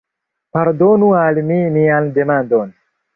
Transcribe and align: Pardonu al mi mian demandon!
Pardonu 0.57 1.09
al 1.19 1.37
mi 1.49 1.57
mian 1.75 2.09
demandon! 2.17 2.73